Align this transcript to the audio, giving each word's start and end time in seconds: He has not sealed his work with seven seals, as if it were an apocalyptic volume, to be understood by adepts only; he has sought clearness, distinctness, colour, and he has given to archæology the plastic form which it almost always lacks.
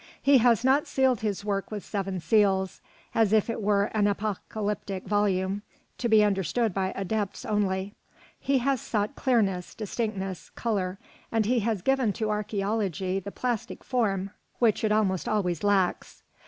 He 0.19 0.39
has 0.39 0.63
not 0.65 0.87
sealed 0.87 1.19
his 1.19 1.45
work 1.45 1.69
with 1.69 1.85
seven 1.85 2.19
seals, 2.19 2.81
as 3.13 3.31
if 3.31 3.51
it 3.51 3.61
were 3.61 3.83
an 3.93 4.07
apocalyptic 4.07 5.05
volume, 5.05 5.61
to 5.99 6.09
be 6.09 6.23
understood 6.23 6.73
by 6.73 6.91
adepts 6.95 7.45
only; 7.45 7.93
he 8.39 8.57
has 8.57 8.81
sought 8.81 9.15
clearness, 9.15 9.75
distinctness, 9.75 10.49
colour, 10.55 10.97
and 11.31 11.45
he 11.45 11.59
has 11.59 11.83
given 11.83 12.13
to 12.13 12.25
archæology 12.29 13.23
the 13.23 13.31
plastic 13.31 13.83
form 13.83 14.31
which 14.57 14.83
it 14.83 14.91
almost 14.91 15.29
always 15.29 15.63
lacks. 15.63 16.23